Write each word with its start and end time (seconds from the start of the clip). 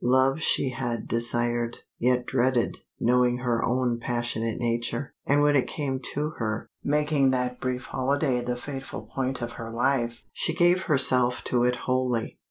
Love 0.03 0.41
she 0.41 0.69
had 0.71 1.07
desired, 1.07 1.77
yet 1.99 2.25
dreaded, 2.25 2.75
knowing 2.99 3.37
her 3.37 3.63
own 3.63 3.99
passionate 3.99 4.57
nature, 4.59 5.13
and 5.27 5.43
when 5.43 5.55
it 5.55 5.67
came 5.67 5.99
to 5.99 6.31
her, 6.39 6.67
making 6.83 7.29
that 7.29 7.59
brief 7.61 7.83
holiday 7.85 8.41
the 8.41 8.55
fateful 8.57 9.03
point 9.03 9.43
of 9.43 9.51
her 9.51 9.69
life, 9.69 10.23
she 10.33 10.55
gave 10.55 10.81
herself 10.85 11.43
to 11.43 11.63
it 11.63 11.75
wholly. 11.75 12.39